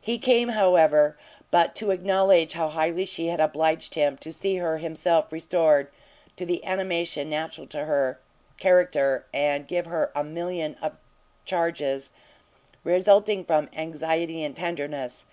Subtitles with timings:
[0.00, 1.18] He came, however,
[1.50, 5.88] but to acknowledge how highly she had obliged him, to see her himself restored
[6.38, 8.18] to the animation natural to her,
[8.56, 10.96] character, and to give her a million of
[11.44, 12.10] charges,
[12.84, 15.26] resulting from anxiety and tenderness.